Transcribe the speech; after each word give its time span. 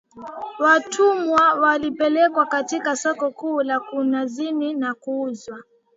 Watumwa 0.59 1.53
walipelekwa 1.53 2.45
katika 2.45 2.95
soko 2.95 3.31
kuu 3.31 3.61
la 3.63 3.79
mkunazini 3.79 4.73
na 4.73 4.93
kuuzwa 4.93 5.63